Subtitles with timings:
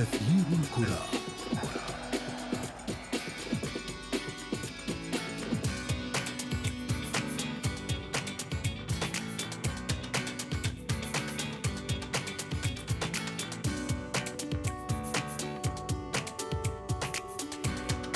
[0.00, 1.06] أثير الكرة.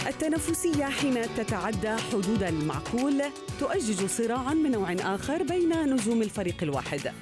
[0.06, 3.22] التنافسية حين تتعدى حدود المعقول
[3.60, 7.12] تؤجج صراعا من نوع آخر بين نجوم الفريق الواحد.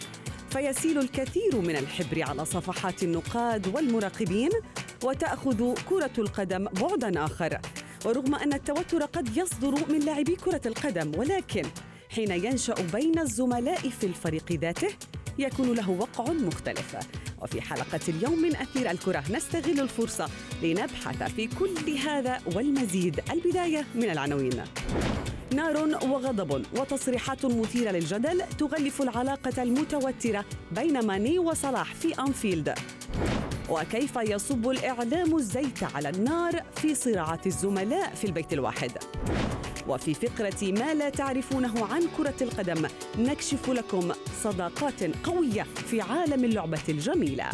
[0.53, 4.51] فيسيل الكثير من الحبر على صفحات النقاد والمراقبين
[5.05, 7.59] وتأخذ كرة القدم بعدا آخر.
[8.05, 11.63] ورغم أن التوتر قد يصدر من لاعبي كرة القدم ولكن
[12.09, 14.89] حين ينشأ بين الزملاء في الفريق ذاته
[15.39, 16.97] يكون له وقع مختلف.
[17.43, 20.29] وفي حلقة اليوم من أثير الكرة نستغل الفرصة
[20.63, 23.21] لنبحث في كل هذا والمزيد.
[23.31, 24.65] البداية من العناوين.
[25.53, 32.75] نار وغضب وتصريحات مثيرة للجدل تغلف العلاقة المتوترة بين ماني وصلاح في أنفيلد.
[33.71, 38.91] وكيف يصب الإعلام الزيت على النار في صراعات الزملاء في البيت الواحد.
[39.89, 42.87] وفي فقرة ما لا تعرفونه عن كرة القدم
[43.19, 47.49] نكشف لكم صداقات قوية في عالم اللعبة الجميلة.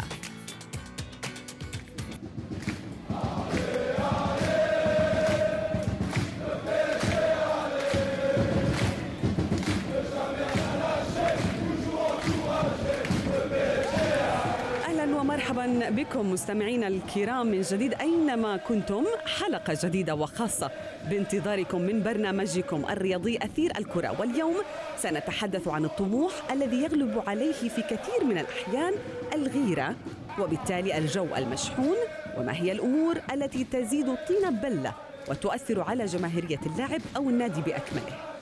[15.19, 19.05] ومرحبا بكم مستمعينا الكرام من جديد أينما كنتم.
[19.39, 20.71] حلقة جديدة وخاصة
[21.09, 24.15] بانتظاركم من برنامجكم الرياضي أثير الكرة.
[24.19, 24.55] واليوم
[24.97, 28.93] سنتحدث عن الطموح الذي يغلب عليه في كثير من الأحيان
[29.35, 29.95] الغيرة
[30.39, 31.97] وبالتالي الجو المشحون
[32.37, 34.93] وما هي الأمور التي تزيد الطين بله
[35.29, 38.38] وتؤثر على جماهيرية اللاعب أو النادي بأكمله.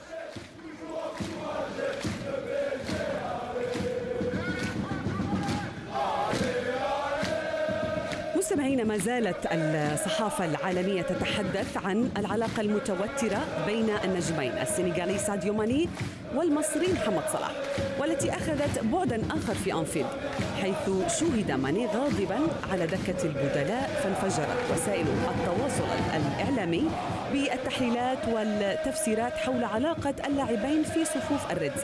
[8.48, 15.88] مستمعينا ما زالت الصحافة العالمية تتحدث عن العلاقة المتوترة بين النجمين السنغالي ساديو ماني
[16.34, 17.52] والمصري محمد صلاح
[18.00, 20.06] والتي أخذت بعدا آخر في أنفيلد
[20.62, 22.38] حيث شوهد ماني غاضبا
[22.72, 25.84] على دكة البدلاء فانفجرت وسائل التواصل
[26.16, 26.90] الإعلامي
[27.32, 31.80] بالتحليلات والتفسيرات حول علاقة اللاعبين في صفوف الريدز.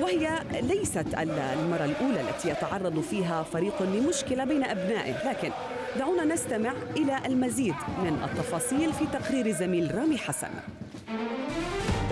[0.00, 5.50] وهي ليست المرة الأولى التي يتعرض فيها فريق لمشكلة بين أبنائه لكن
[5.98, 7.74] دعونا نستمع إلى المزيد
[8.04, 10.50] من التفاصيل في تقرير زميل رامي حسن.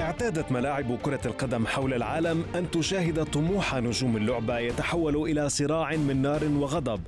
[0.01, 6.23] اعتادت ملاعب كرة القدم حول العالم أن تشاهد طموح نجوم اللعبة يتحول إلى صراع من
[6.23, 7.01] نار وغضب.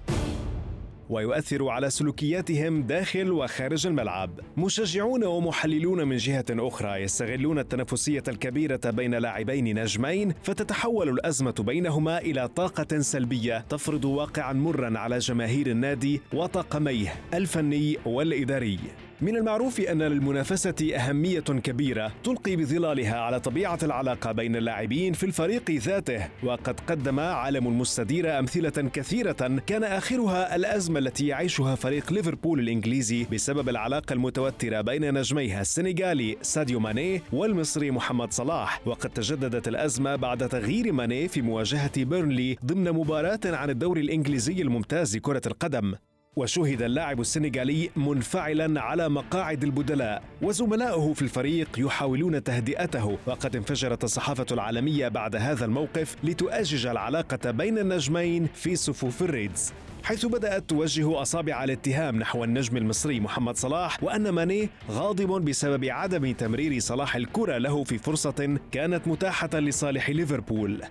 [1.11, 4.41] ويؤثر على سلوكياتهم داخل وخارج الملعب.
[4.57, 12.49] مشجعون ومحللون من جهة أخرى يستغلون التنافسية الكبيرة بين لاعبين نجمين فتتحول الأزمة بينهما إلى
[12.49, 18.79] طاقة سلبية تفرض واقعا مرا على جماهير النادي وطاقميه الفني والإداري.
[19.21, 25.71] من المعروف أن للمنافسة أهمية كبيرة تلقي بظلالها على طبيعة العلاقة بين اللاعبين في الفريق
[25.71, 33.27] ذاته وقد قدم عالم المستدير أمثلة كثيرة كان آخرها الأزمة التي يعيشها فريق ليفربول الإنجليزي
[33.33, 38.81] بسبب العلاقة المتوترة بين نجميها السنغالي ساديو ماني والمصري محمد صلاح.
[38.87, 45.17] وقد تجددت الأزمة بعد تغيير ماني في مواجهة بيرنلي ضمن مباراة عن الدوري الإنجليزي الممتاز
[45.17, 45.95] كرة القدم.
[46.37, 50.23] وشهد اللاعب السنغالي منفعلا على مقاعد البدلاء.
[50.43, 53.19] وزملائه في الفريق يحاولون تهدئته.
[53.27, 59.73] وقد انفجرت الصحافة العالمية بعد هذا الموقف لتؤجج العلاقة بين النجمين في صفوف الريدز.
[60.05, 66.33] حيث بدأت توجه أصابع الاتهام نحو النجم المصري محمد صلاح وأن ماني غاضب بسبب عدم
[66.33, 70.83] تمرير صلاح الكرة له في فرصة كانت متاحة لصالح ليفربول.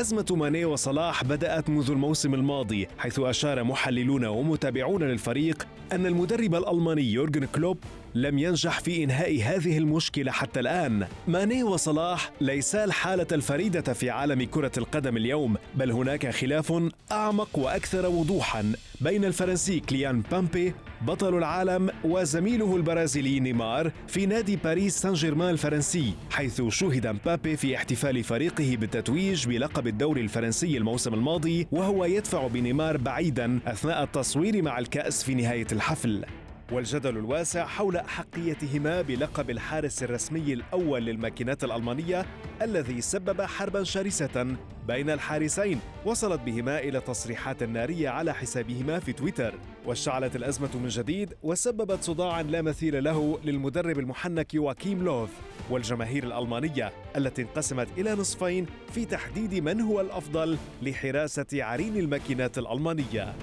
[0.00, 7.02] أزمة ماني وصلاح بدأت منذ الموسم الماضي حيث أشار محللون ومتابعون للفريق أن المدرب الألماني
[7.02, 7.78] يورجن كلوب
[8.14, 11.06] لم ينجح في إنهاء هذه المشكلة حتى الآن.
[11.28, 16.72] ماني وصلاح ليسا الحالة الفريدة في عالم كرة القدم اليوم بل هناك خلاف
[17.12, 24.98] أعمق وأكثر وضوحا بين الفرنسي كيليان مبابي بطل العالم وزميله البرازيلي نيمار في نادي باريس
[24.98, 31.66] سان جيرمان الفرنسي حيث شوهد مبابي في احتفال فريقه بالتتويج بلقب الدوري الفرنسي الموسم الماضي
[31.72, 36.24] وهو يدفع بنيمار بعيدا أثناء التصوير مع الكأس في نهاية الحفل.
[36.72, 42.26] والجدل الواسع حول أحقيتهما بلقب الحارس الرسمي الأول للماكينات الألمانية
[42.62, 49.54] الذي سبب حربا شرسة بين الحارسين وصلت بهما إلى تصريحات نارية على حسابهما في تويتر.
[49.84, 55.30] واشتعلت الأزمة من جديد وسببت صداعا لا مثيل له للمدرب المحنك واكيم لوف
[55.70, 63.34] والجماهير الألمانية التي انقسمت إلى نصفين في تحديد من هو الأفضل لحراسة عرين الماكينات الألمانية.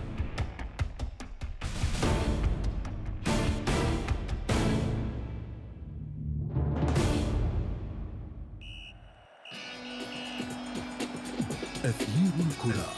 [11.86, 12.94] أثير الكرة.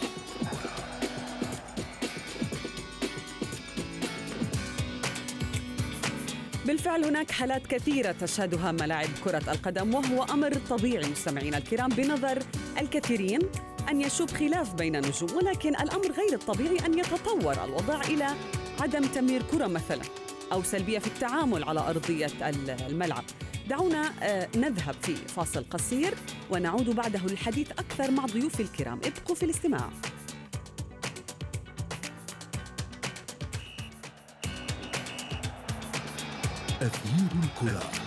[6.66, 12.40] بالفعل هناك حالات كثيرة تشهدها ملاعب كرة القدم وهو أمر طبيعي مستمعينا الكرام بنظر
[12.82, 13.40] الكثيرين
[13.90, 18.28] أن يشوب خلاف بين النجوم ولكن الأمر غير الطبيعي أن يتطور الوضع إلى
[18.80, 20.02] عدم تمرير كرة مثلا
[20.52, 22.30] أو سلبية في التعامل على أرضية
[22.90, 23.24] الملعب.
[23.70, 26.14] دعونا آه، نذهب في فاصل قصير
[26.52, 29.00] ونعود بعده للحديث أكثر مع ضيوفي الكرام.
[29.06, 29.90] ابقوا في الاستماع.
[36.82, 38.05] أثير الكرة.